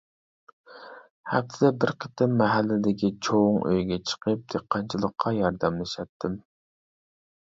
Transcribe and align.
ھەپتىدە 1.33 1.69
بىر 1.83 1.91
قېتىم 2.05 2.31
مەھەللىدىكى 2.39 3.11
چوڭ 3.27 3.59
ئۆيگە 3.73 3.99
چىقىپ 4.11 4.41
دېھقانچىلىققا 4.55 5.35
ياردەملىشەتتىم. 5.43 6.41